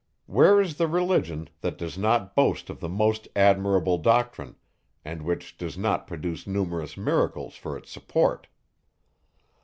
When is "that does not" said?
1.59-2.33